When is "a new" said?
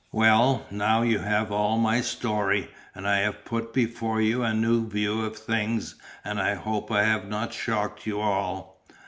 4.41-4.89